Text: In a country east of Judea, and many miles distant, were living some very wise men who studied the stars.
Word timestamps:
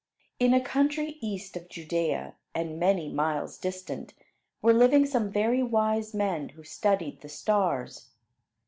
In 0.39 0.55
a 0.55 0.59
country 0.59 1.19
east 1.21 1.55
of 1.55 1.69
Judea, 1.69 2.33
and 2.55 2.79
many 2.79 3.07
miles 3.07 3.59
distant, 3.59 4.15
were 4.59 4.73
living 4.73 5.05
some 5.05 5.29
very 5.29 5.61
wise 5.61 6.11
men 6.11 6.49
who 6.49 6.63
studied 6.63 7.21
the 7.21 7.29
stars. 7.29 8.09